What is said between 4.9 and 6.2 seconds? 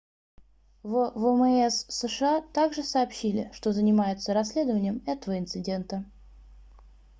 этого инцидента